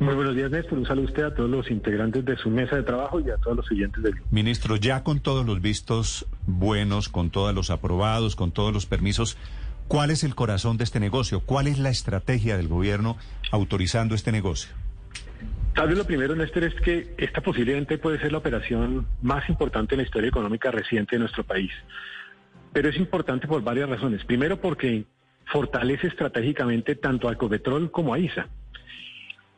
Muy 0.00 0.14
buenos 0.14 0.34
días, 0.34 0.50
Néstor. 0.50 0.78
Un 0.78 0.86
saludo 0.86 1.04
a 1.04 1.10
usted, 1.10 1.22
a 1.24 1.34
todos 1.34 1.50
los 1.50 1.70
integrantes 1.70 2.24
de 2.24 2.34
su 2.38 2.48
mesa 2.48 2.74
de 2.74 2.82
trabajo 2.82 3.20
y 3.20 3.28
a 3.28 3.36
todos 3.36 3.58
los 3.58 3.66
siguientes 3.66 4.02
del 4.02 4.14
Ministro, 4.30 4.76
ya 4.76 5.04
con 5.04 5.20
todos 5.20 5.44
los 5.44 5.60
vistos 5.60 6.26
buenos, 6.46 7.10
con 7.10 7.28
todos 7.28 7.54
los 7.54 7.68
aprobados, 7.68 8.34
con 8.34 8.50
todos 8.50 8.72
los 8.72 8.86
permisos, 8.86 9.36
¿cuál 9.88 10.10
es 10.10 10.24
el 10.24 10.34
corazón 10.34 10.78
de 10.78 10.84
este 10.84 11.00
negocio? 11.00 11.40
¿Cuál 11.40 11.66
es 11.66 11.78
la 11.78 11.90
estrategia 11.90 12.56
del 12.56 12.66
gobierno 12.66 13.18
autorizando 13.50 14.14
este 14.14 14.32
negocio? 14.32 14.72
Tal 15.74 15.88
vez 15.88 15.98
lo 15.98 16.04
primero, 16.06 16.34
Néstor, 16.34 16.64
es 16.64 16.74
que 16.76 17.14
esta 17.18 17.42
posiblemente 17.42 17.98
puede 17.98 18.18
ser 18.20 18.32
la 18.32 18.38
operación 18.38 19.06
más 19.20 19.50
importante 19.50 19.96
en 19.96 19.98
la 19.98 20.04
historia 20.04 20.30
económica 20.30 20.70
reciente 20.70 21.16
de 21.16 21.20
nuestro 21.20 21.44
país. 21.44 21.72
Pero 22.72 22.88
es 22.88 22.96
importante 22.96 23.46
por 23.46 23.62
varias 23.62 23.90
razones. 23.90 24.24
Primero, 24.24 24.62
porque 24.62 25.04
fortalece 25.44 26.06
estratégicamente 26.06 26.94
tanto 26.94 27.28
a 27.28 27.32
Ecopetrol 27.32 27.90
como 27.90 28.14
a 28.14 28.18
ISA. 28.18 28.48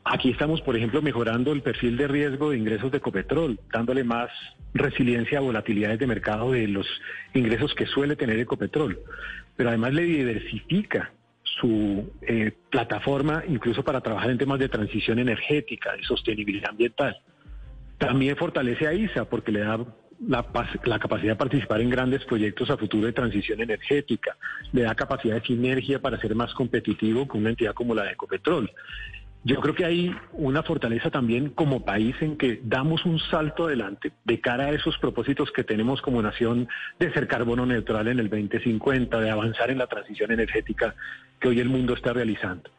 Aquí 0.05 0.31
estamos, 0.31 0.61
por 0.61 0.75
ejemplo, 0.75 1.01
mejorando 1.01 1.53
el 1.53 1.61
perfil 1.61 1.95
de 1.95 2.07
riesgo 2.07 2.49
de 2.49 2.57
ingresos 2.57 2.91
de 2.91 2.97
Ecopetrol, 2.97 3.59
dándole 3.71 4.03
más 4.03 4.29
resiliencia 4.73 5.37
a 5.37 5.41
volatilidades 5.41 5.99
de 5.99 6.07
mercado 6.07 6.51
de 6.51 6.67
los 6.67 6.87
ingresos 7.33 7.73
que 7.73 7.85
suele 7.85 8.17
tener 8.17 8.37
Ecopetrol. 8.39 8.99
Pero 9.55 9.69
además 9.69 9.93
le 9.93 10.03
diversifica 10.03 11.13
su 11.43 12.11
eh, 12.21 12.51
plataforma 12.69 13.43
incluso 13.47 13.83
para 13.83 14.01
trabajar 14.01 14.31
en 14.31 14.37
temas 14.37 14.59
de 14.59 14.67
transición 14.67 15.19
energética, 15.19 15.95
de 15.95 16.03
sostenibilidad 16.03 16.71
ambiental. 16.71 17.17
También 17.97 18.35
fortalece 18.35 18.87
a 18.87 18.93
ISA 18.93 19.25
porque 19.29 19.53
le 19.53 19.59
da 19.59 19.77
la, 20.27 20.45
la, 20.83 20.99
capacidad 20.99 21.33
de 21.33 21.37
participar 21.37 21.79
en 21.79 21.89
grandes 21.89 22.25
proyectos 22.25 22.69
a 22.69 22.77
futuro 22.77 23.05
de 23.05 23.13
transición 23.13 23.61
energética, 23.61 24.35
le 24.73 24.81
da 24.81 24.95
capacidad 24.95 25.35
de 25.35 25.47
sinergia 25.47 26.01
para 26.01 26.19
ser 26.19 26.35
más 26.35 26.53
competitivo 26.53 27.27
con 27.27 27.41
una 27.41 27.51
entidad 27.51 27.73
como 27.73 27.95
la 27.95 28.03
de 28.03 28.11
Ecopetrol. 28.11 28.69
Yo 29.45 29.59
creo 29.59 29.75
que 29.75 29.83
hay 29.83 30.15
una 30.31 30.63
fortaleza 30.63 31.11
también 31.11 31.49
como 31.49 31.83
país 31.83 32.15
en 32.21 32.37
que 32.37 32.61
damos 32.63 33.03
un 33.05 33.19
salto 33.19 33.65
adelante 33.65 34.13
de 34.23 34.39
cara 34.39 34.67
a 34.67 34.71
esos 34.71 34.97
propósitos 34.99 35.51
que 35.51 35.65
tenemos 35.65 36.01
como 36.01 36.21
nación 36.21 36.69
de 36.97 37.11
ser 37.11 37.27
carbono 37.27 37.65
neutral 37.65 38.07
en 38.07 38.19
el 38.19 38.29
2050, 38.29 39.19
de 39.19 39.29
avanzar 39.29 39.69
en 39.69 39.79
la 39.79 39.87
transición 39.87 40.31
energética 40.31 40.95
que 41.41 41.49
hoy 41.49 41.59
el 41.59 41.67
mundo 41.67 41.93
está 41.93 42.13
realizando. 42.13 42.69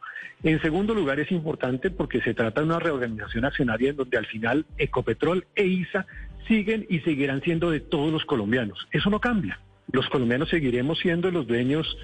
En 0.41 0.59
segundo 0.59 0.95
lugar, 0.95 1.19
es 1.19 1.31
importante 1.31 1.91
porque 1.91 2.21
se 2.21 2.33
trata 2.33 2.61
de 2.61 2.67
una 2.67 2.79
reorganización 2.79 3.45
accionaria 3.45 3.91
en 3.91 3.97
donde 3.97 4.17
al 4.17 4.25
final 4.25 4.65
Ecopetrol 4.79 5.45
e 5.53 5.65
ISA 5.65 6.07
siguen 6.47 6.87
y 6.89 6.99
seguirán 7.01 7.41
siendo 7.41 7.69
de 7.69 7.79
todos 7.79 8.11
los 8.11 8.25
colombianos. 8.25 8.87
Eso 8.91 9.11
no 9.11 9.19
cambia. 9.19 9.59
Los 9.91 10.09
colombianos 10.09 10.49
seguiremos 10.49 10.97
siendo 10.97 11.29
los 11.29 11.45
dueños 11.45 11.95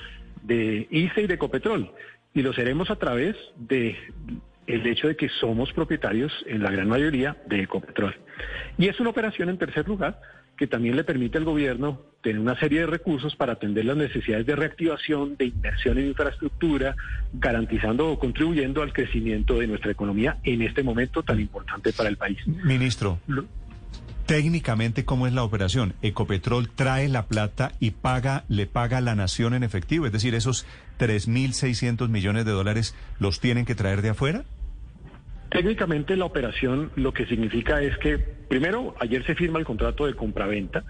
de 0.44 0.88
ISA 0.92 1.22
y 1.22 1.28
de 1.28 1.34
Ecopetrol 1.34 1.92
y 2.34 2.42
lo 2.42 2.54
seremos 2.54 2.90
a 2.90 2.96
través 2.96 3.36
de 3.58 3.98
el 4.68 4.86
hecho 4.88 5.08
de 5.08 5.16
que 5.16 5.30
somos 5.30 5.72
propietarios 5.74 6.32
en 6.46 6.64
la 6.64 6.72
gran 6.72 6.88
mayoría 6.88 7.38
de 7.48 7.64
Ecopetrol. 7.64 8.16
Y 8.78 8.88
es 8.88 9.00
una 9.00 9.10
operación, 9.10 9.50
en 9.50 9.58
tercer 9.58 9.88
lugar, 9.88 10.22
que 10.58 10.68
también 10.68 10.96
le 10.96 11.04
permite 11.04 11.38
al 11.38 11.44
gobierno 11.44 12.02
tener 12.22 12.40
una 12.40 12.58
serie 12.60 12.82
de 12.82 12.86
recursos 12.86 13.36
para 13.36 13.54
atender 13.54 13.84
las 13.86 13.98
necesidades 13.98 14.46
de 14.46 14.56
reactivación, 14.56 15.36
de 15.36 15.46
inversión 15.46 15.98
en 15.98 16.10
infraestructura, 16.10 16.96
garantizando 17.34 18.12
o 18.12 18.20
contribuyendo 18.20 18.84
al 18.84 18.94
crecimiento 18.94 19.58
de 19.58 19.68
nuestra 19.68 19.92
economía 19.92 20.38
en 20.44 20.62
este 20.62 20.84
momento 20.84 21.24
tan 21.24 21.40
importante 21.40 21.92
para 21.94 22.10
el 22.10 22.18
país. 22.18 22.38
Ministro. 22.46 23.18
Técnicamente, 24.28 25.04
¿cómo 25.04 25.28
es 25.28 25.34
la 25.34 25.44
operación? 25.44 25.94
Ecopetrol 26.04 26.70
trae 26.70 27.10
la 27.10 27.26
plata 27.26 27.72
y 27.80 27.92
paga, 27.92 28.46
le 28.48 28.68
paga 28.68 29.00
a 29.00 29.02
la 29.02 29.16
nación 29.16 29.54
en 29.56 29.64
efectivo. 29.64 30.06
Es 30.06 30.12
decir, 30.12 30.36
esos 30.36 30.66
3.600 31.00 32.08
millones 32.08 32.46
de 32.46 32.52
dólares 32.52 32.96
los 33.20 33.40
tienen 33.40 33.66
que 33.66 33.76
traer 33.76 34.02
de 34.02 34.10
afuera. 34.10 34.44
Técnicamente 35.52 36.16
la 36.16 36.24
operación 36.24 36.92
lo 36.96 37.14
que 37.14 37.26
significa 37.26 37.82
es 37.82 37.98
que, 37.98 38.18
primero, 38.18 38.96
ayer 39.02 39.26
se 39.26 39.36
firma 39.36 39.60
el 39.60 39.66
contrato 39.66 40.06
de 40.06 40.14
compraventa, 40.14 40.86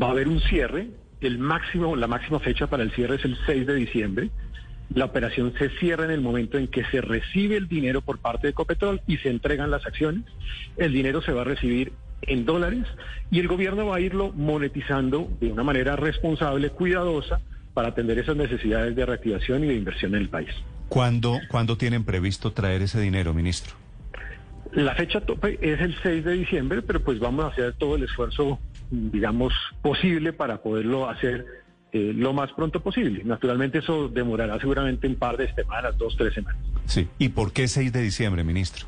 va 0.00 0.08
a 0.08 0.10
haber 0.10 0.28
un 0.28 0.38
cierre, 0.40 0.88
el 1.22 1.38
máximo, 1.38 1.96
la 1.96 2.06
máxima 2.06 2.38
fecha 2.38 2.66
para 2.66 2.82
el 2.82 2.92
cierre 2.92 3.16
es 3.16 3.24
el 3.24 3.38
6 3.46 3.66
de 3.66 3.74
diciembre. 3.74 4.30
La 4.94 5.06
operación 5.06 5.54
se 5.58 5.70
cierra 5.78 6.04
en 6.04 6.10
el 6.10 6.20
momento 6.20 6.58
en 6.58 6.68
que 6.68 6.84
se 6.84 7.00
recibe 7.00 7.56
el 7.56 7.68
dinero 7.68 8.02
por 8.02 8.18
parte 8.18 8.46
de 8.46 8.50
Ecopetrol 8.50 9.00
y 9.06 9.16
se 9.16 9.30
entregan 9.30 9.70
las 9.70 9.86
acciones. 9.86 10.24
El 10.76 10.92
dinero 10.92 11.22
se 11.22 11.32
va 11.32 11.40
a 11.40 11.44
recibir 11.44 11.94
en 12.20 12.44
dólares 12.44 12.84
y 13.30 13.40
el 13.40 13.48
gobierno 13.48 13.86
va 13.86 13.96
a 13.96 14.00
irlo 14.00 14.30
monetizando 14.32 15.30
de 15.40 15.50
una 15.50 15.62
manera 15.62 15.96
responsable, 15.96 16.68
cuidadosa, 16.68 17.40
para 17.72 17.88
atender 17.88 18.18
esas 18.18 18.36
necesidades 18.36 18.94
de 18.94 19.06
reactivación 19.06 19.64
y 19.64 19.68
de 19.68 19.74
inversión 19.74 20.14
en 20.14 20.20
el 20.20 20.28
país. 20.28 20.50
¿Cuándo, 20.90 21.40
¿cuándo 21.48 21.78
tienen 21.78 22.04
previsto 22.04 22.52
traer 22.52 22.82
ese 22.82 23.00
dinero, 23.00 23.32
ministro? 23.32 23.85
La 24.76 24.94
fecha 24.94 25.22
tope 25.22 25.58
es 25.62 25.80
el 25.80 25.96
6 26.02 26.22
de 26.22 26.32
diciembre, 26.32 26.82
pero 26.82 27.00
pues 27.00 27.18
vamos 27.18 27.46
a 27.46 27.48
hacer 27.48 27.72
todo 27.78 27.96
el 27.96 28.02
esfuerzo, 28.02 28.58
digamos, 28.90 29.54
posible 29.80 30.34
para 30.34 30.58
poderlo 30.58 31.08
hacer 31.08 31.46
eh, 31.92 32.12
lo 32.14 32.34
más 32.34 32.52
pronto 32.52 32.80
posible. 32.80 33.24
Naturalmente 33.24 33.78
eso 33.78 34.08
demorará 34.08 34.60
seguramente 34.60 35.06
un 35.06 35.14
par 35.14 35.38
de 35.38 35.50
semanas, 35.54 35.96
dos, 35.96 36.14
tres 36.18 36.34
semanas. 36.34 36.60
Sí. 36.84 37.08
¿Y 37.18 37.30
por 37.30 37.54
qué 37.54 37.68
6 37.68 37.90
de 37.90 38.02
diciembre, 38.02 38.44
ministro? 38.44 38.86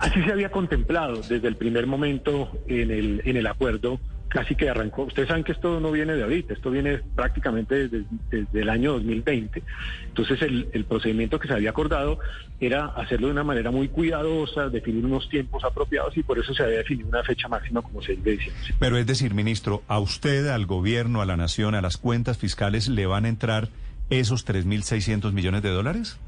Así 0.00 0.22
se 0.22 0.30
había 0.30 0.50
contemplado 0.50 1.22
desde 1.22 1.48
el 1.48 1.56
primer 1.56 1.86
momento 1.86 2.50
en 2.66 2.90
el, 2.90 3.22
en 3.24 3.38
el 3.38 3.46
acuerdo, 3.46 3.98
casi 4.28 4.54
que 4.54 4.68
arrancó. 4.68 5.04
Ustedes 5.04 5.28
saben 5.28 5.44
que 5.44 5.52
esto 5.52 5.80
no 5.80 5.90
viene 5.90 6.14
de 6.14 6.22
ahorita, 6.22 6.52
esto 6.52 6.70
viene 6.70 7.00
prácticamente 7.14 7.88
desde, 7.88 8.04
desde 8.30 8.60
el 8.60 8.68
año 8.68 8.92
2020. 8.92 9.62
Entonces 10.06 10.42
el, 10.42 10.68
el, 10.72 10.84
procedimiento 10.84 11.38
que 11.38 11.48
se 11.48 11.54
había 11.54 11.70
acordado 11.70 12.18
era 12.60 12.86
hacerlo 12.86 13.28
de 13.28 13.32
una 13.32 13.44
manera 13.44 13.70
muy 13.70 13.88
cuidadosa, 13.88 14.68
definir 14.68 15.04
unos 15.04 15.28
tiempos 15.28 15.64
apropiados 15.64 16.16
y 16.16 16.22
por 16.22 16.38
eso 16.38 16.54
se 16.54 16.62
había 16.62 16.78
definido 16.78 17.08
una 17.08 17.22
fecha 17.22 17.48
máxima 17.48 17.82
como 17.82 18.02
6 18.02 18.22
de 18.22 18.30
diciembre. 18.32 18.74
Pero 18.78 18.98
es 18.98 19.06
decir, 19.06 19.34
ministro, 19.34 19.82
a 19.88 19.98
usted, 19.98 20.48
al 20.48 20.66
gobierno, 20.66 21.22
a 21.22 21.26
la 21.26 21.36
nación, 21.36 21.74
a 21.74 21.80
las 21.80 21.96
cuentas 21.96 22.38
fiscales, 22.38 22.88
¿le 22.88 23.06
van 23.06 23.24
a 23.24 23.28
entrar 23.28 23.68
esos 24.10 24.46
3.600 24.46 25.32
millones 25.32 25.62
de 25.62 25.70
dólares? 25.70 26.18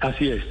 Así 0.00 0.28
es. 0.28 0.42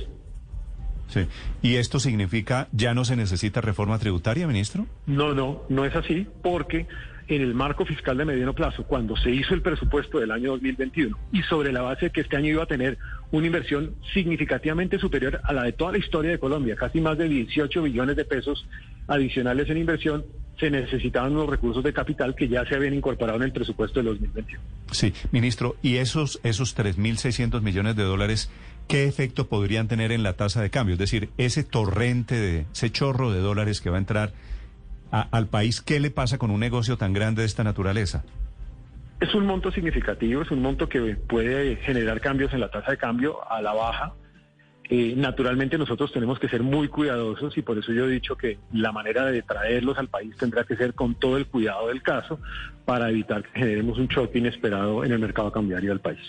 Sí. 1.07 1.27
¿Y 1.61 1.75
esto 1.75 1.99
significa 1.99 2.67
ya 2.71 2.93
no 2.93 3.05
se 3.05 3.15
necesita 3.15 3.61
reforma 3.61 3.99
tributaria, 3.99 4.47
ministro? 4.47 4.87
No, 5.05 5.33
no, 5.33 5.63
no 5.69 5.85
es 5.85 5.95
así, 5.95 6.27
porque 6.41 6.87
en 7.27 7.41
el 7.41 7.53
marco 7.53 7.85
fiscal 7.85 8.17
de 8.17 8.25
mediano 8.25 8.53
plazo, 8.53 8.83
cuando 8.83 9.15
se 9.17 9.31
hizo 9.31 9.53
el 9.53 9.61
presupuesto 9.61 10.19
del 10.19 10.31
año 10.31 10.51
2021 10.51 11.17
y 11.31 11.41
sobre 11.43 11.71
la 11.71 11.81
base 11.81 12.05
de 12.05 12.11
que 12.11 12.21
este 12.21 12.37
año 12.37 12.49
iba 12.49 12.63
a 12.63 12.67
tener 12.67 12.97
una 13.31 13.47
inversión 13.47 13.95
significativamente 14.13 14.99
superior 14.99 15.41
a 15.43 15.53
la 15.53 15.63
de 15.63 15.73
toda 15.73 15.93
la 15.93 15.97
historia 15.97 16.31
de 16.31 16.39
Colombia, 16.39 16.75
casi 16.75 17.01
más 17.01 17.17
de 17.17 17.27
18 17.27 17.81
billones 17.81 18.15
de 18.15 18.25
pesos 18.25 18.67
adicionales 19.07 19.69
en 19.69 19.77
inversión, 19.77 20.25
se 20.59 20.69
necesitaban 20.69 21.33
unos 21.33 21.49
recursos 21.49 21.83
de 21.83 21.91
capital 21.91 22.33
que 22.35 22.47
ya 22.47 22.65
se 22.65 22.75
habían 22.75 22.93
incorporado 22.93 23.37
en 23.37 23.43
el 23.43 23.51
presupuesto 23.51 23.99
de 23.99 24.09
2021. 24.09 24.61
Sí, 24.91 25.13
ministro, 25.31 25.75
¿y 25.81 25.97
esos, 25.97 26.39
esos 26.43 26.77
3.600 26.77 27.61
millones 27.61 27.95
de 27.95 28.03
dólares 28.03 28.49
qué 28.87 29.05
efecto 29.05 29.47
podrían 29.47 29.87
tener 29.87 30.11
en 30.11 30.23
la 30.23 30.33
tasa 30.33 30.61
de 30.61 30.69
cambio? 30.69 30.93
Es 30.93 30.99
decir, 30.99 31.29
ese 31.37 31.63
torrente, 31.63 32.35
de, 32.35 32.65
ese 32.71 32.91
chorro 32.91 33.31
de 33.31 33.39
dólares 33.39 33.81
que 33.81 33.89
va 33.89 33.97
a 33.97 33.99
entrar 33.99 34.31
al 35.11 35.47
país, 35.47 35.81
¿qué 35.81 35.99
le 35.99 36.11
pasa 36.11 36.37
con 36.37 36.51
un 36.51 36.59
negocio 36.59 36.97
tan 36.97 37.13
grande 37.13 37.41
de 37.41 37.45
esta 37.45 37.63
naturaleza? 37.63 38.23
Es 39.19 39.33
un 39.33 39.45
monto 39.45 39.71
significativo, 39.71 40.41
es 40.41 40.51
un 40.51 40.61
monto 40.61 40.89
que 40.89 41.15
puede 41.15 41.77
generar 41.77 42.19
cambios 42.19 42.53
en 42.53 42.59
la 42.59 42.69
tasa 42.69 42.91
de 42.91 42.97
cambio 42.97 43.49
a 43.49 43.61
la 43.61 43.73
baja. 43.73 44.13
Eh, 44.89 45.13
naturalmente 45.15 45.77
nosotros 45.77 46.11
tenemos 46.11 46.37
que 46.37 46.47
ser 46.47 46.61
muy 46.61 46.89
cuidadosos 46.89 47.57
y 47.57 47.61
por 47.61 47.77
eso 47.77 47.91
yo 47.91 48.05
he 48.05 48.11
dicho 48.11 48.35
que 48.35 48.59
la 48.71 48.91
manera 48.91 49.25
de 49.25 49.41
traerlos 49.41 49.97
al 49.97 50.09
país 50.09 50.35
tendrá 50.37 50.63
que 50.63 50.75
ser 50.75 50.93
con 50.93 51.15
todo 51.15 51.37
el 51.37 51.47
cuidado 51.47 51.87
del 51.87 52.03
caso 52.03 52.39
para 52.83 53.09
evitar 53.09 53.41
que 53.43 53.59
generemos 53.59 53.97
un 53.97 54.09
choque 54.09 54.37
inesperado 54.37 55.03
en 55.03 55.11
el 55.11 55.19
mercado 55.19 55.51
cambiario 55.51 55.89
del 55.89 56.01
país. 56.01 56.19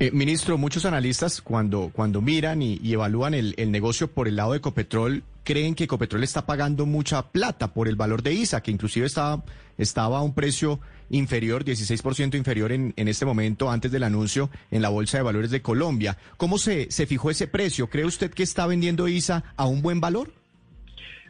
Eh, 0.00 0.12
ministro, 0.12 0.56
muchos 0.58 0.84
analistas 0.84 1.42
cuando, 1.42 1.90
cuando 1.92 2.20
miran 2.20 2.62
y, 2.62 2.78
evalúan 2.84 3.34
el, 3.34 3.54
el, 3.56 3.72
negocio 3.72 4.06
por 4.06 4.28
el 4.28 4.36
lado 4.36 4.52
de 4.52 4.58
Ecopetrol, 4.58 5.24
creen 5.42 5.74
que 5.74 5.84
Ecopetrol 5.84 6.22
está 6.22 6.46
pagando 6.46 6.86
mucha 6.86 7.32
plata 7.32 7.74
por 7.74 7.88
el 7.88 7.96
valor 7.96 8.22
de 8.22 8.32
ISA, 8.32 8.62
que 8.62 8.70
inclusive 8.70 9.06
estaba, 9.06 9.42
estaba 9.76 10.18
a 10.18 10.22
un 10.22 10.34
precio 10.34 10.78
inferior, 11.10 11.64
16% 11.64 12.36
inferior 12.36 12.70
en, 12.70 12.94
en 12.96 13.08
este 13.08 13.26
momento 13.26 13.70
antes 13.70 13.90
del 13.90 14.04
anuncio 14.04 14.50
en 14.70 14.82
la 14.82 14.88
Bolsa 14.88 15.18
de 15.18 15.24
Valores 15.24 15.50
de 15.50 15.62
Colombia. 15.62 16.16
¿Cómo 16.36 16.58
se, 16.58 16.92
se 16.92 17.06
fijó 17.06 17.30
ese 17.30 17.48
precio? 17.48 17.88
¿Cree 17.88 18.04
usted 18.04 18.30
que 18.30 18.44
está 18.44 18.68
vendiendo 18.68 19.08
ISA 19.08 19.42
a 19.56 19.66
un 19.66 19.82
buen 19.82 20.00
valor? 20.00 20.30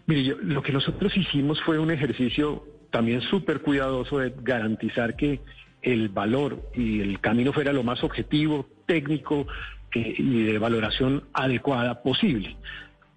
Mire, 0.07 0.25
yo, 0.25 0.37
lo 0.43 0.63
que 0.63 0.73
nosotros 0.73 1.17
hicimos 1.17 1.59
fue 1.63 1.79
un 1.79 1.91
ejercicio 1.91 2.67
también 2.91 3.23
súper 3.23 3.63
cuidadoso 3.63 4.19
de 4.19 4.35
garantizar 4.43 5.17
que 5.17 5.41
el 5.83 6.09
valor 6.09 6.63
y 6.75 7.01
el 7.01 7.21
camino 7.21 7.53
fuera 7.53 7.73
lo 7.73 7.83
más 7.83 8.03
objetivo, 8.03 8.67
técnico 8.87 9.47
y 9.95 10.43
de 10.45 10.59
valoración 10.59 11.25
adecuada 11.33 12.03
posible. 12.03 12.57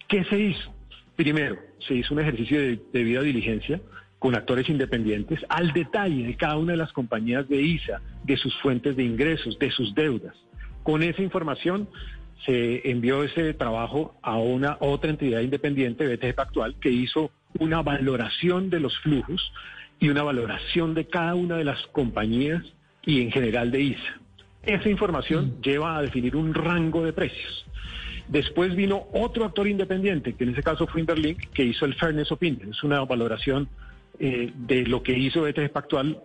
¿Qué 0.08 0.24
se 0.26 0.40
hizo? 0.40 0.74
Primero, 1.16 1.58
se 1.88 1.96
hizo 1.96 2.14
un 2.14 2.22
ejercicio 2.22 2.60
de 2.60 2.80
debida 2.94 3.22
diligencia 3.22 3.82
con 4.20 4.36
actores 4.36 4.70
independientes 4.70 5.40
al 5.50 5.74
detalle 5.74 6.24
de 6.24 6.36
cada 6.36 6.58
una 6.58 6.74
de 6.74 6.78
las 6.78 6.94
compañías 6.94 7.48
de 7.50 7.62
ISA, 7.62 8.02
de 8.24 8.38
sus 8.38 8.56
fuentes 8.62 8.96
de 8.96 9.04
ingresos, 9.04 9.58
de 9.58 9.72
sus 9.72 9.96
deudas. 9.96 10.36
Con 10.84 11.04
esa 11.04 11.22
información 11.22 11.90
se 12.46 12.90
envió 12.90 13.24
ese 13.24 13.54
trabajo 13.54 14.16
a 14.22 14.38
una 14.38 14.78
otra 14.80 15.10
entidad 15.10 15.42
independiente, 15.42 16.08
BTG 16.08 16.36
Pactual, 16.36 16.76
que 16.80 16.90
hizo 16.90 17.32
una 17.60 17.82
valoración 17.82 18.70
de 18.70 18.80
los 18.80 18.98
flujos 19.00 19.52
y 20.02 20.10
una 20.10 20.24
valoración 20.24 20.94
de 20.96 21.06
cada 21.06 21.36
una 21.36 21.56
de 21.56 21.64
las 21.64 21.80
compañías 21.88 22.64
y 23.06 23.22
en 23.22 23.32
general 23.32 23.72
de 23.72 23.82
ISA. 23.82 24.20
Esa 24.64 24.90
información 24.90 25.62
lleva 25.62 25.96
a 25.96 26.02
definir 26.02 26.36
un 26.36 26.54
rango 26.54 27.06
de 27.06 27.14
precios. 27.14 27.66
Después 28.28 28.76
vino 28.76 29.08
otro 29.14 29.46
actor 29.46 29.68
independiente, 29.68 30.34
que 30.34 30.44
en 30.44 30.52
ese 30.52 30.64
caso 30.64 30.88
fue 30.88 31.02
Interlink, 31.02 31.52
que 31.52 31.64
hizo 31.64 31.86
el 31.86 31.94
Fairness 31.94 32.32
Opinion. 32.32 32.72
Es 32.72 32.84
una 32.84 33.04
valoración 33.06 33.70
eh, 34.20 34.52
de 34.56 34.86
lo 34.88 35.04
que 35.04 35.18
hizo 35.18 35.44
BTG 35.44 35.72
Pactual 35.72 36.20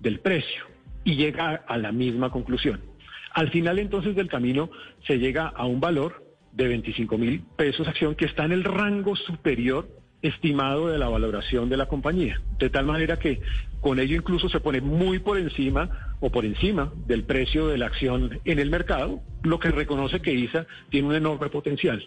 del 0.00 0.20
precio 0.20 0.64
y 1.04 1.16
llega 1.16 1.56
a 1.66 1.76
la 1.76 1.92
misma 1.92 2.30
conclusión. 2.30 2.80
Al 3.32 3.50
final 3.50 3.78
entonces 3.78 4.16
del 4.16 4.28
camino 4.28 4.70
se 5.06 5.18
llega 5.18 5.46
a 5.48 5.66
un 5.66 5.78
valor 5.78 6.24
de 6.52 6.68
25 6.68 7.18
mil 7.18 7.42
pesos 7.56 7.86
acción 7.86 8.14
que 8.14 8.24
está 8.24 8.44
en 8.44 8.52
el 8.52 8.64
rango 8.64 9.14
superior 9.14 9.99
estimado 10.22 10.88
de 10.88 10.98
la 10.98 11.08
valoración 11.08 11.68
de 11.68 11.76
la 11.76 11.86
compañía. 11.86 12.40
De 12.58 12.70
tal 12.70 12.86
manera 12.86 13.18
que 13.18 13.40
con 13.80 13.98
ello 13.98 14.16
incluso 14.16 14.48
se 14.48 14.60
pone 14.60 14.80
muy 14.80 15.18
por 15.18 15.38
encima 15.38 16.16
o 16.20 16.30
por 16.30 16.44
encima 16.44 16.92
del 17.06 17.24
precio 17.24 17.66
de 17.68 17.78
la 17.78 17.86
acción 17.86 18.38
en 18.44 18.58
el 18.58 18.70
mercado, 18.70 19.20
lo 19.42 19.58
que 19.58 19.70
reconoce 19.70 20.20
que 20.20 20.34
ISA 20.34 20.66
tiene 20.90 21.08
un 21.08 21.14
enorme 21.14 21.48
potencial. 21.48 22.06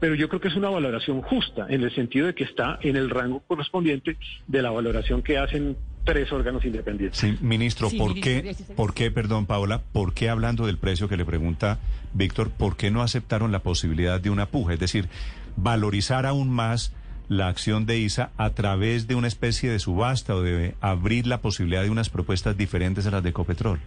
Pero 0.00 0.14
yo 0.14 0.28
creo 0.28 0.40
que 0.40 0.48
es 0.48 0.56
una 0.56 0.68
valoración 0.68 1.22
justa 1.22 1.66
en 1.70 1.82
el 1.82 1.94
sentido 1.94 2.26
de 2.26 2.34
que 2.34 2.44
está 2.44 2.78
en 2.82 2.96
el 2.96 3.08
rango 3.08 3.40
correspondiente 3.46 4.18
de 4.46 4.62
la 4.62 4.70
valoración 4.70 5.22
que 5.22 5.38
hacen 5.38 5.76
tres 6.04 6.30
órganos 6.30 6.62
independientes. 6.66 7.18
Sí, 7.18 7.38
ministro, 7.40 7.88
¿por 7.96 8.14
qué, 8.14 8.54
por 8.76 8.92
qué, 8.92 9.10
perdón, 9.10 9.46
Paola, 9.46 9.80
por 9.92 10.12
qué 10.12 10.28
hablando 10.28 10.66
del 10.66 10.76
precio 10.76 11.08
que 11.08 11.16
le 11.16 11.24
pregunta 11.24 11.78
Víctor, 12.12 12.50
por 12.50 12.76
qué 12.76 12.90
no 12.90 13.00
aceptaron 13.00 13.50
la 13.52 13.60
posibilidad 13.60 14.20
de 14.20 14.28
una 14.28 14.46
puja? 14.46 14.74
Es 14.74 14.80
decir, 14.80 15.08
valorizar 15.56 16.26
aún 16.26 16.50
más 16.50 16.92
la 17.28 17.48
acción 17.48 17.86
de 17.86 17.98
ISA 17.98 18.30
a 18.36 18.50
través 18.50 19.06
de 19.06 19.14
una 19.14 19.28
especie 19.28 19.70
de 19.70 19.78
subasta 19.78 20.34
o 20.34 20.42
de 20.42 20.74
abrir 20.80 21.26
la 21.26 21.38
posibilidad 21.38 21.82
de 21.82 21.90
unas 21.90 22.10
propuestas 22.10 22.56
diferentes 22.56 23.06
a 23.06 23.10
las 23.10 23.22
de 23.22 23.30
Ecopetrol? 23.30 23.80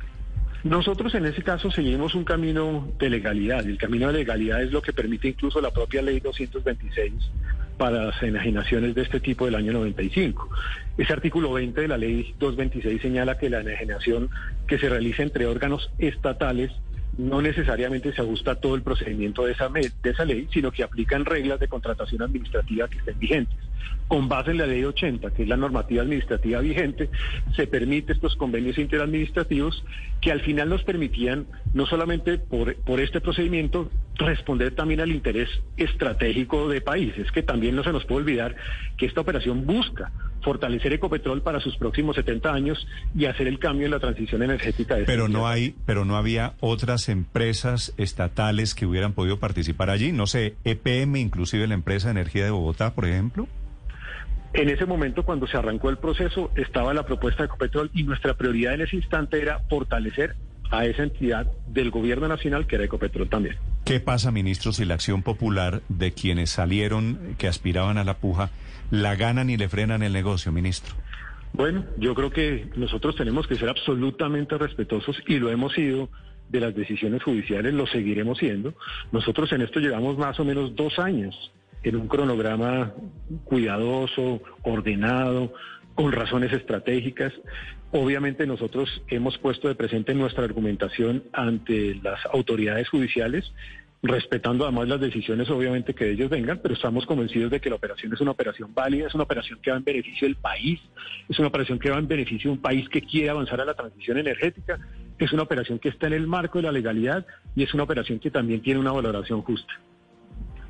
Nosotros 0.63 1.13
en 1.15 1.25
ese 1.25 1.43
caso 1.43 1.71
seguimos 1.71 2.15
un 2.15 2.23
camino 2.23 2.87
de 2.99 3.09
legalidad. 3.09 3.65
El 3.65 3.77
camino 3.77 4.07
de 4.07 4.19
legalidad 4.19 4.61
es 4.61 4.71
lo 4.71 4.81
que 4.81 4.91
permite 4.91 5.29
incluso 5.29 5.61
la 5.61 5.71
propia 5.71 6.01
ley 6.01 6.19
226 6.19 7.13
para 7.77 8.05
las 8.05 8.23
enajenaciones 8.23 8.95
de 8.95 9.03
este 9.03 9.19
tipo 9.19 9.45
del 9.45 9.55
año 9.55 9.71
95. 9.73 10.49
Ese 10.97 11.13
artículo 11.13 11.53
20 11.53 11.81
de 11.81 11.87
la 11.87 11.97
ley 11.97 12.33
226 12.39 13.01
señala 13.01 13.37
que 13.37 13.49
la 13.49 13.61
enajenación 13.61 14.29
que 14.67 14.79
se 14.79 14.89
realiza 14.89 15.21
entre 15.23 15.45
órganos 15.45 15.91
estatales 15.99 16.71
no 17.17 17.41
necesariamente 17.41 18.13
se 18.13 18.21
ajusta 18.21 18.55
todo 18.55 18.75
el 18.75 18.83
procedimiento 18.83 19.45
de 19.45 19.53
esa, 19.53 19.69
de 19.69 19.91
esa 20.03 20.25
ley, 20.25 20.47
sino 20.53 20.71
que 20.71 20.83
aplican 20.83 21.25
reglas 21.25 21.59
de 21.59 21.67
contratación 21.67 22.21
administrativa 22.21 22.87
que 22.87 22.99
estén 22.99 23.17
vigentes. 23.19 23.57
Con 24.07 24.29
base 24.29 24.51
en 24.51 24.57
la 24.57 24.67
ley 24.67 24.83
80, 24.83 25.31
que 25.31 25.43
es 25.43 25.49
la 25.49 25.57
normativa 25.57 26.03
administrativa 26.03 26.61
vigente, 26.61 27.09
se 27.55 27.67
permite 27.67 28.13
estos 28.13 28.35
convenios 28.35 28.77
interadministrativos 28.77 29.83
que 30.21 30.31
al 30.31 30.41
final 30.41 30.69
nos 30.69 30.83
permitían, 30.83 31.47
no 31.73 31.85
solamente 31.85 32.37
por, 32.37 32.75
por 32.75 33.01
este 33.01 33.19
procedimiento, 33.19 33.89
responder 34.15 34.75
también 34.75 35.01
al 35.01 35.11
interés 35.11 35.49
estratégico 35.75 36.69
de 36.69 36.81
país. 36.81 37.13
Es 37.17 37.31
que 37.31 37.43
también 37.43 37.75
no 37.75 37.83
se 37.83 37.91
nos 37.91 38.05
puede 38.05 38.21
olvidar 38.21 38.55
que 38.97 39.05
esta 39.05 39.21
operación 39.21 39.65
busca 39.65 40.11
fortalecer 40.43 40.93
Ecopetrol 40.93 41.41
para 41.41 41.59
sus 41.59 41.77
próximos 41.77 42.15
70 42.15 42.53
años 42.53 42.87
y 43.15 43.25
hacer 43.25 43.47
el 43.47 43.59
cambio 43.59 43.85
en 43.85 43.91
la 43.91 43.99
transición 43.99 44.43
energética. 44.43 44.95
De 44.95 45.03
pero 45.03 45.27
no 45.27 45.47
hay, 45.47 45.75
pero 45.85 46.05
no 46.05 46.17
había 46.17 46.53
otras 46.59 47.09
empresas 47.09 47.93
estatales 47.97 48.75
que 48.75 48.85
hubieran 48.85 49.13
podido 49.13 49.39
participar 49.39 49.89
allí. 49.89 50.11
No 50.11 50.27
sé, 50.27 50.55
EPM, 50.63 51.17
inclusive 51.17 51.67
la 51.67 51.73
empresa 51.73 52.07
de 52.07 52.11
energía 52.11 52.45
de 52.45 52.51
Bogotá, 52.51 52.93
por 52.93 53.05
ejemplo. 53.05 53.47
En 54.53 54.69
ese 54.69 54.85
momento, 54.85 55.23
cuando 55.23 55.45
se 55.45 55.57
arrancó 55.57 55.89
el 55.89 55.97
proceso, 55.97 56.51
estaba 56.55 56.93
la 56.93 57.05
propuesta 57.05 57.43
de 57.43 57.47
Ecopetrol 57.47 57.91
y 57.93 58.03
nuestra 58.03 58.33
prioridad 58.35 58.73
en 58.73 58.81
ese 58.81 58.95
instante 58.95 59.41
era 59.41 59.59
fortalecer 59.69 60.35
a 60.71 60.85
esa 60.85 61.03
entidad 61.03 61.47
del 61.67 61.91
gobierno 61.91 62.27
nacional 62.27 62.65
que 62.65 62.75
era 62.75 62.85
Ecopetrol 62.85 63.29
también. 63.29 63.57
¿Qué 63.87 64.01
pasa, 64.01 64.31
ministro, 64.31 64.73
si 64.73 64.83
la 64.83 64.95
acción 64.95 65.23
popular 65.23 65.81
de 65.87 66.11
quienes 66.11 66.49
salieron, 66.49 67.35
que 67.37 67.47
aspiraban 67.47 67.97
a 67.97 68.03
la 68.03 68.17
puja, 68.17 68.49
la 68.91 69.15
ganan 69.15 69.49
y 69.49 69.55
le 69.55 69.69
frenan 69.69 70.03
el 70.03 70.11
negocio, 70.11 70.51
ministro? 70.51 70.93
Bueno, 71.53 71.85
yo 71.97 72.13
creo 72.13 72.29
que 72.29 72.67
nosotros 72.75 73.15
tenemos 73.15 73.47
que 73.47 73.55
ser 73.55 73.69
absolutamente 73.69 74.57
respetuosos 74.57 75.15
y 75.25 75.37
lo 75.39 75.49
hemos 75.51 75.71
sido 75.71 76.09
de 76.49 76.59
las 76.59 76.75
decisiones 76.75 77.23
judiciales, 77.23 77.73
lo 77.73 77.87
seguiremos 77.87 78.39
siendo. 78.39 78.73
Nosotros 79.13 79.53
en 79.53 79.61
esto 79.61 79.79
llevamos 79.79 80.17
más 80.17 80.37
o 80.37 80.43
menos 80.43 80.75
dos 80.75 80.99
años 80.99 81.53
en 81.81 81.95
un 81.95 82.09
cronograma 82.09 82.91
cuidadoso, 83.45 84.41
ordenado, 84.63 85.53
con 85.97 86.11
razones 86.11 86.53
estratégicas. 86.53 87.33
Obviamente 87.91 88.45
nosotros 88.45 89.01
hemos 89.07 89.37
puesto 89.39 89.67
de 89.67 89.73
presente 89.73 90.13
nuestra 90.13 90.43
argumentación 90.43 91.23
ante 91.33 91.95
las 91.95 92.23
autoridades 92.27 92.87
judiciales 92.87 93.51
respetando 94.03 94.63
además 94.63 94.87
las 94.87 95.01
decisiones 95.01 95.49
obviamente 95.49 95.95
que 95.95 96.11
ellos 96.11 96.29
vengan, 96.29 96.59
pero 96.61 96.75
estamos 96.75 97.07
convencidos 97.07 97.49
de 97.49 97.59
que 97.59 97.71
la 97.71 97.77
operación 97.77 98.13
es 98.13 98.21
una 98.21 98.29
operación 98.29 98.71
válida, 98.71 99.07
es 99.07 99.15
una 99.15 99.23
operación 99.23 99.59
que 99.59 99.71
va 99.71 99.77
en 99.77 99.83
beneficio 99.83 100.27
del 100.27 100.35
país, 100.35 100.79
es 101.27 101.39
una 101.39 101.47
operación 101.47 101.79
que 101.79 101.89
va 101.89 101.97
en 101.97 102.07
beneficio 102.07 102.51
de 102.51 102.57
un 102.57 102.61
país 102.61 102.87
que 102.89 103.01
quiere 103.01 103.31
avanzar 103.31 103.59
a 103.59 103.65
la 103.65 103.73
transición 103.73 104.19
energética, 104.19 104.77
es 105.17 105.33
una 105.33 105.41
operación 105.41 105.79
que 105.79 105.89
está 105.89 106.05
en 106.05 106.13
el 106.13 106.27
marco 106.27 106.59
de 106.59 106.63
la 106.65 106.71
legalidad 106.71 107.25
y 107.55 107.63
es 107.63 107.73
una 107.73 107.83
operación 107.83 108.19
que 108.19 108.29
también 108.29 108.61
tiene 108.61 108.79
una 108.79 108.91
valoración 108.91 109.41
justa. 109.41 109.73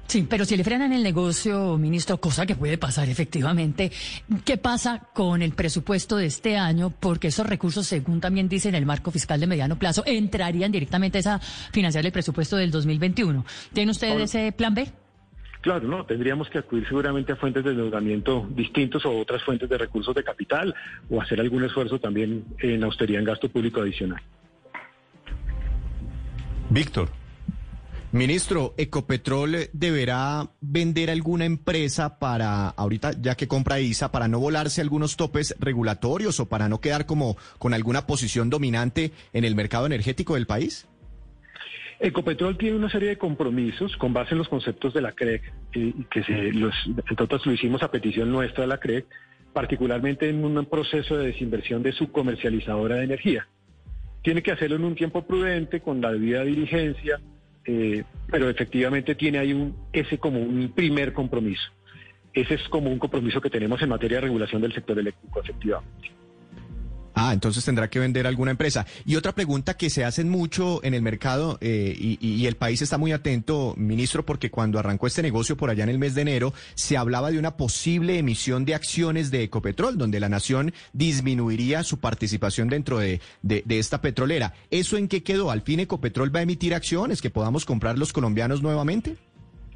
Sí, 0.07 0.25
pero 0.29 0.45
si 0.45 0.55
le 0.55 0.63
frenan 0.63 0.93
el 0.93 1.03
negocio, 1.03 1.77
ministro, 1.77 2.17
cosa 2.17 2.45
que 2.45 2.55
puede 2.55 2.77
pasar 2.77 3.09
efectivamente, 3.09 3.91
¿qué 4.45 4.57
pasa 4.57 5.09
con 5.13 5.41
el 5.41 5.51
presupuesto 5.51 6.15
de 6.15 6.27
este 6.27 6.57
año? 6.57 6.91
Porque 6.97 7.27
esos 7.27 7.45
recursos, 7.45 7.85
según 7.85 8.21
también 8.21 8.47
dice 8.47 8.69
en 8.69 8.75
el 8.75 8.85
marco 8.85 9.11
fiscal 9.11 9.39
de 9.39 9.47
mediano 9.47 9.77
plazo, 9.77 10.03
entrarían 10.05 10.71
directamente 10.71 11.19
a 11.25 11.39
financiar 11.39 12.05
el 12.05 12.13
presupuesto 12.13 12.55
del 12.55 12.71
2021. 12.71 13.45
¿Tiene 13.73 13.91
usted 13.91 14.17
ese 14.21 14.53
plan 14.53 14.73
B? 14.73 14.87
Claro, 15.59 15.85
no, 15.85 16.05
tendríamos 16.05 16.49
que 16.49 16.59
acudir 16.59 16.87
seguramente 16.87 17.33
a 17.33 17.35
fuentes 17.35 17.65
de 17.65 17.71
endeudamiento 17.71 18.47
distintos 18.51 19.05
o 19.05 19.11
otras 19.19 19.43
fuentes 19.43 19.67
de 19.67 19.77
recursos 19.77 20.15
de 20.15 20.23
capital 20.23 20.73
o 21.09 21.21
hacer 21.21 21.41
algún 21.41 21.65
esfuerzo 21.65 21.99
también 21.99 22.45
en 22.59 22.81
austeridad 22.85 23.19
en 23.19 23.25
gasto 23.25 23.49
público 23.49 23.81
adicional. 23.81 24.21
Víctor. 26.69 27.09
Ministro, 28.13 28.73
Ecopetrol 28.77 29.69
deberá 29.73 30.49
vender 30.61 31.09
alguna 31.09 31.43
empresa 31.43 32.19
para, 32.19 32.69
ahorita 32.69 33.11
ya 33.21 33.35
que 33.35 33.49
compra 33.49 33.81
ISA, 33.81 34.11
para 34.13 34.29
no 34.29 34.39
volarse 34.39 34.79
algunos 34.79 35.17
topes 35.17 35.55
regulatorios 35.59 36.39
o 36.39 36.47
para 36.47 36.69
no 36.69 36.79
quedar 36.79 37.05
como 37.05 37.35
con 37.59 37.73
alguna 37.73 38.07
posición 38.07 38.49
dominante 38.49 39.11
en 39.33 39.43
el 39.43 39.55
mercado 39.55 39.85
energético 39.85 40.35
del 40.35 40.47
país? 40.47 40.87
Ecopetrol 41.99 42.57
tiene 42.57 42.77
una 42.77 42.89
serie 42.89 43.09
de 43.09 43.17
compromisos 43.17 43.97
con 43.97 44.13
base 44.13 44.35
en 44.35 44.37
los 44.37 44.47
conceptos 44.47 44.93
de 44.93 45.01
la 45.01 45.11
CREC, 45.11 45.41
eh, 45.73 45.93
que 46.09 46.23
se, 46.23 46.53
los, 46.53 46.73
lo 47.45 47.53
hicimos 47.53 47.83
a 47.83 47.91
petición 47.91 48.31
nuestra 48.31 48.61
de 48.61 48.67
la 48.67 48.77
CREC, 48.77 49.05
particularmente 49.51 50.29
en 50.29 50.45
un 50.45 50.65
proceso 50.65 51.17
de 51.17 51.27
desinversión 51.27 51.83
de 51.83 51.91
su 51.91 52.09
comercializadora 52.11 52.95
de 52.97 53.03
energía. 53.03 53.47
Tiene 54.21 54.43
que 54.43 54.51
hacerlo 54.51 54.77
en 54.77 54.85
un 54.85 54.95
tiempo 54.95 55.25
prudente, 55.25 55.81
con 55.81 55.99
la 55.99 56.11
debida 56.11 56.43
diligencia, 56.43 57.19
eh, 57.67 58.03
pero 58.31 58.49
efectivamente 58.49 59.15
tiene 59.15 59.39
ahí 59.39 59.51
un, 59.53 59.75
ese 59.91 60.17
como 60.17 60.39
un 60.39 60.71
primer 60.73 61.13
compromiso. 61.13 61.69
Ese 62.33 62.53
es 62.53 62.69
como 62.69 62.89
un 62.89 62.97
compromiso 62.97 63.41
que 63.41 63.49
tenemos 63.49 63.81
en 63.81 63.89
materia 63.89 64.17
de 64.17 64.21
regulación 64.21 64.61
del 64.61 64.73
sector 64.73 64.97
eléctrico, 64.97 65.41
efectivamente. 65.41 66.11
Ah, 67.19 67.33
entonces 67.33 67.65
tendrá 67.65 67.89
que 67.89 67.97
vender 67.97 68.27
alguna 68.27 68.51
empresa. 68.51 68.85
Y 69.03 69.15
otra 69.15 69.33
pregunta 69.33 69.75
que 69.75 69.89
se 69.89 70.05
hacen 70.05 70.29
mucho 70.29 70.83
en 70.83 70.93
el 70.93 71.01
mercado 71.01 71.57
eh, 71.61 71.95
y, 71.97 72.45
el 72.45 72.55
país 72.57 72.83
está 72.83 72.99
muy 72.99 73.11
atento, 73.11 73.73
ministro, 73.75 74.23
porque 74.23 74.51
cuando 74.51 74.77
arrancó 74.77 75.07
este 75.07 75.23
negocio 75.23 75.57
por 75.57 75.71
allá 75.71 75.83
en 75.83 75.89
el 75.89 75.97
mes 75.97 76.13
de 76.13 76.21
enero, 76.21 76.53
se 76.75 76.95
hablaba 76.95 77.31
de 77.31 77.39
una 77.39 77.57
posible 77.57 78.19
emisión 78.19 78.65
de 78.65 78.75
acciones 78.75 79.31
de 79.31 79.41
Ecopetrol, 79.41 79.97
donde 79.97 80.19
la 80.19 80.29
nación 80.29 80.73
disminuiría 80.93 81.83
su 81.83 81.97
participación 81.97 82.69
dentro 82.69 82.99
de, 82.99 83.19
de, 83.41 83.63
de 83.65 83.79
esta 83.79 83.99
petrolera. 83.99 84.53
¿Eso 84.69 84.95
en 84.95 85.07
qué 85.07 85.23
quedó? 85.23 85.49
¿Al 85.49 85.63
fin 85.63 85.79
Ecopetrol 85.79 86.33
va 86.33 86.41
a 86.41 86.43
emitir 86.43 86.75
acciones 86.75 87.23
que 87.23 87.31
podamos 87.31 87.65
comprar 87.65 87.97
los 87.97 88.13
colombianos 88.13 88.61
nuevamente? 88.61 89.17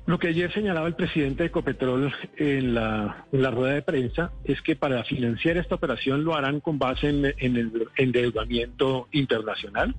Lo 0.07 0.17
que 0.17 0.29
ayer 0.29 0.51
señalaba 0.51 0.87
el 0.87 0.95
presidente 0.95 1.43
de 1.43 1.47
Ecopetrol 1.47 2.11
en 2.37 2.73
la, 2.73 3.25
rueda 3.31 3.75
de 3.75 3.81
prensa 3.83 4.31
es 4.43 4.61
que 4.61 4.75
para 4.75 5.03
financiar 5.03 5.57
esta 5.57 5.75
operación 5.75 6.23
lo 6.23 6.35
harán 6.35 6.59
con 6.59 6.79
base 6.79 7.09
en, 7.09 7.25
el 7.55 7.87
endeudamiento 7.97 9.07
internacional. 9.11 9.95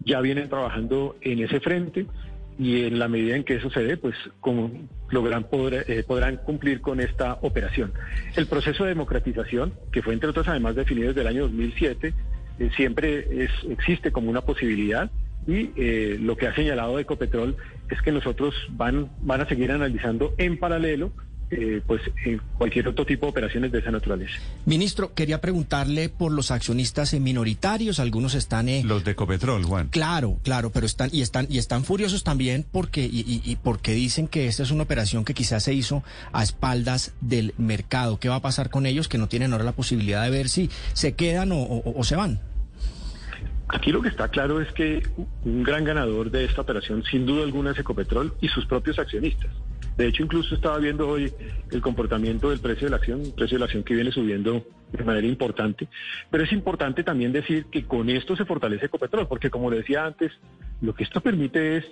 Ya 0.00 0.20
vienen 0.20 0.48
trabajando 0.48 1.16
en 1.20 1.40
ese 1.40 1.60
frente 1.60 2.06
y 2.58 2.82
en 2.82 2.98
la 2.98 3.08
medida 3.08 3.36
en 3.36 3.44
que 3.44 3.56
eso 3.56 3.70
se 3.70 3.82
dé, 3.82 3.96
pues 3.96 4.14
como 4.40 4.70
logran 5.10 5.46
eh, 5.52 6.04
podrán 6.06 6.38
cumplir 6.38 6.80
con 6.80 7.00
esta 7.00 7.38
operación. 7.42 7.92
El 8.36 8.46
proceso 8.46 8.84
de 8.84 8.90
democratización, 8.90 9.74
que 9.92 10.02
fue 10.02 10.14
entre 10.14 10.30
otras 10.30 10.48
además 10.48 10.74
definido 10.74 11.08
desde 11.08 11.20
el 11.20 11.26
año 11.26 11.42
2007, 11.42 12.14
eh, 12.58 12.70
siempre 12.76 13.44
es, 13.44 13.50
existe 13.68 14.10
como 14.10 14.30
una 14.30 14.40
posibilidad 14.40 15.10
y 15.46 15.70
eh, 15.76 16.16
lo 16.20 16.36
que 16.36 16.46
ha 16.46 16.54
señalado 16.54 16.98
Ecopetrol 16.98 17.56
es 17.90 18.00
que 18.02 18.12
nosotros 18.12 18.54
van, 18.70 19.10
van 19.22 19.42
a 19.42 19.48
seguir 19.48 19.70
analizando 19.70 20.34
en 20.38 20.58
paralelo 20.58 21.12
eh, 21.50 21.82
pues 21.86 22.00
cualquier 22.56 22.88
otro 22.88 23.04
tipo 23.04 23.26
de 23.26 23.30
operaciones 23.30 23.70
de 23.70 23.78
esa 23.78 23.90
naturaleza. 23.90 24.34
Ministro, 24.64 25.14
quería 25.14 25.42
preguntarle 25.42 26.08
por 26.08 26.32
los 26.32 26.50
accionistas 26.50 27.12
minoritarios, 27.14 28.00
algunos 28.00 28.34
están 28.34 28.68
eh, 28.68 28.82
los 28.82 29.04
de 29.04 29.12
Ecopetrol, 29.12 29.62
Juan. 29.64 29.88
Claro, 29.88 30.38
claro, 30.42 30.70
pero 30.70 30.86
están 30.86 31.10
y 31.12 31.20
están 31.20 31.46
y 31.50 31.58
están 31.58 31.84
furiosos 31.84 32.24
también 32.24 32.64
porque 32.72 33.04
y, 33.04 33.42
y, 33.44 33.56
porque 33.56 33.92
dicen 33.92 34.26
que 34.26 34.46
esta 34.46 34.62
es 34.62 34.70
una 34.70 34.84
operación 34.84 35.24
que 35.24 35.34
quizás 35.34 35.62
se 35.62 35.74
hizo 35.74 36.02
a 36.32 36.42
espaldas 36.42 37.12
del 37.20 37.54
mercado. 37.58 38.18
¿Qué 38.18 38.30
va 38.30 38.36
a 38.36 38.42
pasar 38.42 38.70
con 38.70 38.86
ellos 38.86 39.06
que 39.06 39.18
no 39.18 39.28
tienen 39.28 39.52
ahora 39.52 39.64
la 39.64 39.72
posibilidad 39.72 40.24
de 40.24 40.30
ver 40.30 40.48
si 40.48 40.70
se 40.94 41.12
quedan 41.12 41.50
o 41.52 42.04
se 42.04 42.16
van? 42.16 42.40
Aquí 43.74 43.90
lo 43.90 44.00
que 44.00 44.08
está 44.08 44.28
claro 44.28 44.60
es 44.60 44.72
que 44.72 45.02
un 45.44 45.64
gran 45.64 45.84
ganador 45.84 46.30
de 46.30 46.44
esta 46.44 46.60
operación, 46.62 47.02
sin 47.10 47.26
duda 47.26 47.42
alguna, 47.42 47.72
es 47.72 47.78
Ecopetrol 47.78 48.32
y 48.40 48.46
sus 48.48 48.64
propios 48.66 49.00
accionistas. 49.00 49.50
De 49.96 50.06
hecho, 50.06 50.22
incluso 50.22 50.54
estaba 50.54 50.78
viendo 50.78 51.08
hoy 51.08 51.32
el 51.72 51.80
comportamiento 51.80 52.50
del 52.50 52.60
precio 52.60 52.86
de 52.86 52.90
la 52.90 52.96
acción, 52.96 53.20
el 53.22 53.32
precio 53.32 53.56
de 53.56 53.58
la 53.58 53.64
acción 53.64 53.82
que 53.82 53.94
viene 53.94 54.12
subiendo 54.12 54.64
de 54.92 55.04
manera 55.04 55.26
importante. 55.26 55.88
Pero 56.30 56.44
es 56.44 56.52
importante 56.52 57.02
también 57.02 57.32
decir 57.32 57.66
que 57.66 57.84
con 57.84 58.08
esto 58.10 58.36
se 58.36 58.44
fortalece 58.44 58.86
Ecopetrol, 58.86 59.26
porque 59.26 59.50
como 59.50 59.70
le 59.70 59.78
decía 59.78 60.06
antes, 60.06 60.32
lo 60.80 60.94
que 60.94 61.02
esto 61.02 61.20
permite 61.20 61.78
es 61.78 61.84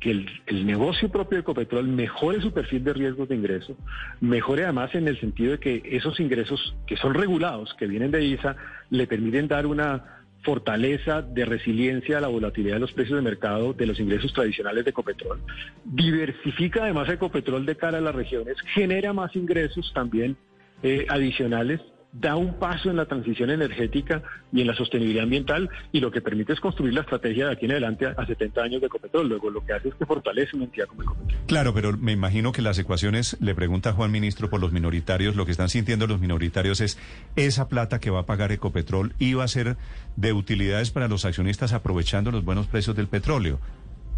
que 0.00 0.12
el, 0.12 0.26
el, 0.46 0.64
negocio 0.64 1.10
propio 1.10 1.36
de 1.36 1.42
Ecopetrol 1.42 1.86
mejore 1.86 2.40
su 2.40 2.52
perfil 2.52 2.82
de 2.82 2.94
riesgos 2.94 3.28
de 3.28 3.36
ingreso, 3.36 3.76
mejore 4.22 4.64
además 4.64 4.94
en 4.94 5.06
el 5.06 5.20
sentido 5.20 5.52
de 5.52 5.58
que 5.58 5.82
esos 5.84 6.18
ingresos 6.18 6.74
que 6.86 6.96
son 6.96 7.12
regulados, 7.12 7.74
que 7.74 7.86
vienen 7.86 8.10
de 8.10 8.24
ISA, 8.24 8.56
le 8.88 9.06
permiten 9.06 9.46
dar 9.48 9.66
una 9.66 10.19
fortaleza 10.42 11.22
de 11.22 11.44
resiliencia 11.44 12.18
a 12.18 12.20
la 12.20 12.28
volatilidad 12.28 12.74
de 12.74 12.80
los 12.80 12.92
precios 12.92 13.16
de 13.16 13.22
mercado 13.22 13.72
de 13.72 13.86
los 13.86 14.00
ingresos 14.00 14.32
tradicionales 14.32 14.84
de 14.84 14.90
Ecopetrol. 14.90 15.40
Diversifica 15.84 16.84
además 16.84 17.08
Ecopetrol 17.08 17.66
de 17.66 17.76
cara 17.76 17.98
a 17.98 18.00
las 18.00 18.14
regiones, 18.14 18.56
genera 18.74 19.12
más 19.12 19.36
ingresos 19.36 19.92
también 19.94 20.36
eh, 20.82 21.06
adicionales 21.08 21.80
da 22.12 22.36
un 22.36 22.54
paso 22.54 22.90
en 22.90 22.96
la 22.96 23.06
transición 23.06 23.50
energética 23.50 24.22
y 24.52 24.60
en 24.60 24.66
la 24.66 24.74
sostenibilidad 24.74 25.24
ambiental 25.24 25.70
y 25.92 26.00
lo 26.00 26.10
que 26.10 26.20
permite 26.20 26.52
es 26.52 26.60
construir 26.60 26.94
la 26.94 27.02
estrategia 27.02 27.46
de 27.46 27.52
aquí 27.52 27.66
en 27.66 27.72
adelante 27.72 28.06
a, 28.06 28.26
70 28.26 28.62
años 28.62 28.80
de 28.80 28.88
Ecopetrol. 28.88 29.28
Luego 29.28 29.50
lo 29.50 29.64
que 29.64 29.72
hace 29.72 29.88
es 29.88 29.94
que 29.94 30.06
fortalece 30.06 30.56
una 30.56 30.64
entidad 30.64 30.86
como 30.86 31.02
Ecopetrol. 31.02 31.38
Claro, 31.46 31.74
pero 31.74 31.96
me 31.96 32.12
imagino 32.12 32.52
que 32.52 32.62
las 32.62 32.78
ecuaciones, 32.78 33.36
le 33.40 33.54
pregunta 33.54 33.92
Juan 33.92 34.10
Ministro 34.10 34.50
por 34.50 34.60
los 34.60 34.72
minoritarios, 34.72 35.36
lo 35.36 35.46
que 35.46 35.52
están 35.52 35.68
sintiendo 35.68 36.06
los 36.06 36.20
minoritarios 36.20 36.80
es 36.80 36.98
esa 37.36 37.68
plata 37.68 38.00
que 38.00 38.10
va 38.10 38.20
a 38.20 38.26
pagar 38.26 38.52
Ecopetrol 38.52 39.14
iba 39.18 39.44
a 39.44 39.48
ser 39.48 39.76
de 40.16 40.32
utilidades 40.32 40.90
para 40.90 41.08
los 41.08 41.24
accionistas 41.24 41.72
aprovechando 41.72 42.30
los 42.30 42.44
buenos 42.44 42.66
precios 42.66 42.96
del 42.96 43.08
petróleo. 43.08 43.60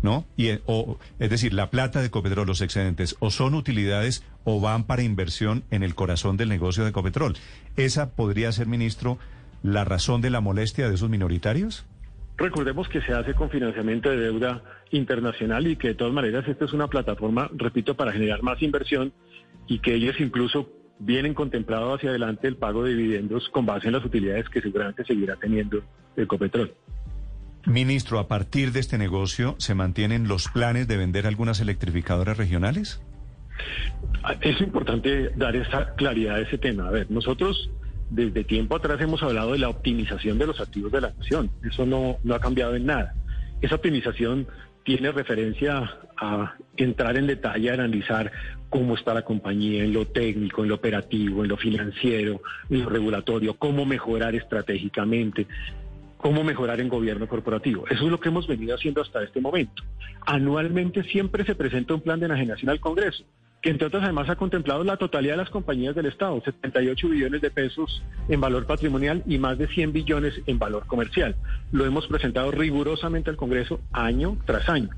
¿No? 0.02 0.26
Y, 0.36 0.48
eh, 0.48 0.60
o, 0.66 0.98
es 1.18 1.30
decir, 1.30 1.54
la 1.54 1.70
plata 1.70 2.00
de 2.00 2.06
Ecopetrol, 2.06 2.46
los 2.46 2.60
excedentes, 2.60 3.16
o 3.20 3.30
son 3.30 3.54
utilidades 3.54 4.24
o 4.44 4.60
van 4.60 4.84
para 4.84 5.02
inversión 5.02 5.64
en 5.70 5.82
el 5.82 5.94
corazón 5.94 6.36
del 6.36 6.48
negocio 6.48 6.84
de 6.84 6.90
Ecopetrol. 6.90 7.34
¿Esa 7.76 8.10
podría 8.10 8.52
ser, 8.52 8.66
ministro, 8.66 9.18
la 9.62 9.84
razón 9.84 10.20
de 10.20 10.30
la 10.30 10.40
molestia 10.40 10.88
de 10.88 10.94
esos 10.94 11.08
minoritarios? 11.08 11.86
Recordemos 12.36 12.88
que 12.88 13.00
se 13.02 13.12
hace 13.12 13.34
con 13.34 13.50
financiamiento 13.50 14.10
de 14.10 14.16
deuda 14.16 14.62
internacional 14.90 15.66
y 15.66 15.76
que 15.76 15.88
de 15.88 15.94
todas 15.94 16.12
maneras 16.12 16.46
esta 16.48 16.64
es 16.64 16.72
una 16.72 16.88
plataforma, 16.88 17.50
repito, 17.54 17.94
para 17.94 18.12
generar 18.12 18.42
más 18.42 18.60
inversión 18.62 19.12
y 19.68 19.78
que 19.78 19.94
ellos 19.94 20.16
incluso 20.18 20.68
vienen 20.98 21.34
contemplado 21.34 21.94
hacia 21.94 22.10
adelante 22.10 22.48
el 22.48 22.56
pago 22.56 22.84
de 22.84 22.94
dividendos 22.94 23.48
con 23.50 23.66
base 23.66 23.88
en 23.88 23.94
las 23.94 24.04
utilidades 24.04 24.48
que 24.48 24.60
seguramente 24.60 25.04
seguirá 25.04 25.36
teniendo 25.36 25.82
Ecopetrol. 26.16 26.74
Ministro, 27.66 28.18
a 28.18 28.26
partir 28.26 28.72
de 28.72 28.80
este 28.80 28.98
negocio, 28.98 29.54
¿se 29.58 29.74
mantienen 29.74 30.26
los 30.26 30.48
planes 30.48 30.88
de 30.88 30.96
vender 30.96 31.26
algunas 31.26 31.60
electrificadoras 31.60 32.36
regionales? 32.36 33.00
Es 34.40 34.60
importante 34.60 35.30
dar 35.36 35.54
esa 35.54 35.94
claridad 35.94 36.36
a 36.36 36.40
ese 36.40 36.58
tema. 36.58 36.88
A 36.88 36.90
ver, 36.90 37.10
nosotros 37.10 37.70
desde 38.10 38.44
tiempo 38.44 38.76
atrás 38.76 39.00
hemos 39.00 39.22
hablado 39.22 39.52
de 39.52 39.58
la 39.58 39.68
optimización 39.68 40.38
de 40.38 40.46
los 40.46 40.60
activos 40.60 40.92
de 40.92 41.00
la 41.00 41.12
nación. 41.16 41.50
Eso 41.62 41.86
no, 41.86 42.18
no 42.24 42.34
ha 42.34 42.40
cambiado 42.40 42.74
en 42.74 42.86
nada. 42.86 43.14
Esa 43.60 43.76
optimización 43.76 44.48
tiene 44.84 45.12
referencia 45.12 45.98
a 46.16 46.54
entrar 46.76 47.16
en 47.16 47.28
detalle, 47.28 47.70
a 47.70 47.74
analizar 47.74 48.32
cómo 48.68 48.94
está 48.94 49.14
la 49.14 49.22
compañía 49.22 49.84
en 49.84 49.92
lo 49.92 50.06
técnico, 50.06 50.62
en 50.62 50.70
lo 50.70 50.76
operativo, 50.76 51.42
en 51.42 51.48
lo 51.48 51.56
financiero, 51.56 52.42
en 52.70 52.82
lo 52.82 52.88
regulatorio, 52.88 53.54
cómo 53.54 53.84
mejorar 53.84 54.34
estratégicamente 54.34 55.46
cómo 56.22 56.44
mejorar 56.44 56.80
en 56.80 56.88
gobierno 56.88 57.26
corporativo. 57.26 57.84
Eso 57.90 58.04
es 58.04 58.10
lo 58.10 58.20
que 58.20 58.28
hemos 58.28 58.46
venido 58.46 58.76
haciendo 58.76 59.02
hasta 59.02 59.22
este 59.24 59.40
momento. 59.40 59.82
Anualmente 60.24 61.02
siempre 61.02 61.44
se 61.44 61.56
presenta 61.56 61.94
un 61.94 62.00
plan 62.00 62.20
de 62.20 62.26
enajenación 62.26 62.70
al 62.70 62.78
Congreso, 62.78 63.24
que 63.60 63.70
entre 63.70 63.88
otras 63.88 64.04
además 64.04 64.30
ha 64.30 64.36
contemplado 64.36 64.84
la 64.84 64.96
totalidad 64.96 65.32
de 65.34 65.38
las 65.38 65.50
compañías 65.50 65.96
del 65.96 66.06
Estado, 66.06 66.40
78 66.40 67.08
billones 67.08 67.40
de 67.40 67.50
pesos 67.50 68.04
en 68.28 68.40
valor 68.40 68.66
patrimonial 68.66 69.24
y 69.26 69.38
más 69.38 69.58
de 69.58 69.66
100 69.66 69.92
billones 69.92 70.40
en 70.46 70.60
valor 70.60 70.86
comercial. 70.86 71.34
Lo 71.72 71.84
hemos 71.84 72.06
presentado 72.06 72.52
rigurosamente 72.52 73.28
al 73.28 73.36
Congreso 73.36 73.80
año 73.92 74.38
tras 74.46 74.68
año. 74.68 74.90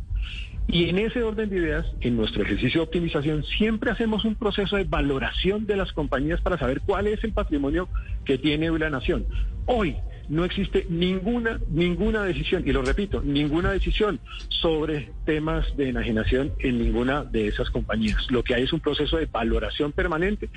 Y 0.69 0.91
en 0.91 0.99
ese 0.99 1.23
orden 1.23 1.49
de 1.49 1.57
ideas, 1.57 1.87
en 2.01 2.17
nuestro 2.17 2.43
ejercicio 2.43 2.81
de 2.81 2.87
optimización, 2.87 3.45
siempre 3.45 3.91
hacemos 3.91 4.27
un 4.27 4.35
proceso 4.35 4.77
de 4.77 4.85
valoración 4.85 5.67
de 5.67 5.77
las 5.77 5.93
compañías 5.93 6.43
para 6.43 6.59
saber 6.59 6.83
cuál 6.83 7.07
es 7.07 7.25
el 7.25 7.33
patrimonio 7.33 7.89
que 8.27 8.37
tiene 8.37 8.71
la 8.79 8.91
nación. 8.91 9.27
Hoy, 9.67 9.97
no 10.29 10.45
existe 10.45 10.87
ninguna, 10.89 11.61
ninguna 11.69 12.23
decisión, 12.23 12.63
y 12.67 12.73
lo 12.73 12.83
repito, 12.83 13.23
ninguna 13.23 13.73
decisión 13.73 14.21
sobre 14.49 15.11
temas 15.25 15.77
de 15.77 15.89
enajenación 15.89 16.53
en 16.59 16.79
ninguna 16.79 17.25
de 17.25 17.49
esas 17.49 17.71
compañías. 17.71 18.31
Lo 18.31 18.43
que 18.43 18.55
hay 18.55 18.65
es 18.65 18.73
un 18.73 18.81
proceso 18.81 19.17
de 19.17 19.27
valoración 19.27 19.93
permanente 19.93 20.49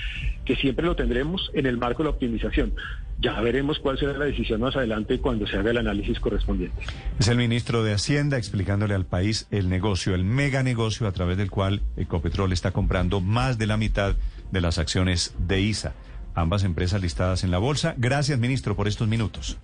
que 0.46 0.56
siempre 0.56 0.86
lo 0.86 0.96
tendremos 0.96 1.52
en 1.54 1.66
el 1.66 1.78
marco 1.78 2.04
de 2.04 2.10
la 2.10 2.16
optimización. 2.16 2.74
Ya 3.20 3.40
veremos 3.42 3.80
cuál 3.80 3.98
será 3.98 4.14
la 4.14 4.26
decisión 4.26 4.62
más 4.62 4.76
adelante 4.76 5.20
cuando 5.20 5.48
se 5.48 5.58
haga 5.58 5.72
el 5.72 5.78
análisis 5.78 6.20
correspondiente. 6.20 6.78
Es 7.20 7.28
el 7.28 7.38
ministro 7.38 7.84
de 7.84 7.94
Hacienda 7.94 8.38
explicándole 8.38 8.94
al 8.94 9.06
país 9.06 9.48
el 9.50 9.70
negocio, 9.70 10.14
el 10.14 10.24
mega 10.24 10.62
negocio 10.62 11.08
a 11.08 11.12
través 11.12 11.38
del 11.38 11.50
cual 11.50 11.82
Ecopetrol 11.98 12.54
está 12.54 12.72
comprando 12.72 13.20
más 13.20 13.58
de 13.58 13.66
la 13.66 13.78
mitad 13.78 14.16
de 14.52 14.62
las 14.62 14.78
acciones 14.78 15.36
de 15.40 15.62
ISA 15.62 15.96
ambas 16.38 16.64
empresas 16.64 17.02
listadas 17.02 17.44
en 17.44 17.52
la 17.52 17.58
bolsa. 17.58 17.96
Gracias, 17.98 18.40
ministro, 18.40 18.76
por 18.76 18.88
estos 18.88 19.08
minutos. 19.08 19.58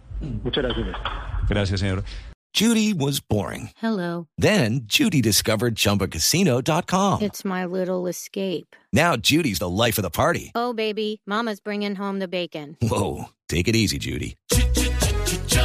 Muchas 0.44 0.64
gracias. 0.64 0.88
Gracias, 1.48 1.80
señor. 1.80 2.04
Judy 2.56 2.94
was 2.94 3.20
boring. 3.20 3.72
Hello. 3.78 4.28
Then 4.38 4.82
Judy 4.86 5.22
discovered 5.22 5.76
chumbacasino.com. 5.76 7.22
It's 7.22 7.44
my 7.44 7.66
little 7.66 8.08
escape. 8.08 8.76
Now 8.92 9.16
Judy's 9.16 9.58
the 9.58 9.70
life 9.70 9.98
of 9.98 10.04
the 10.04 10.12
party. 10.12 10.52
Oh, 10.54 10.74
baby, 10.74 11.22
mama's 11.26 11.60
bringing 11.60 11.96
home 11.96 12.20
the 12.20 12.28
bacon. 12.28 12.78
Whoa, 12.80 13.30
take 13.50 13.68
it 13.68 13.76
easy, 13.76 13.98
Judy. 13.98 14.36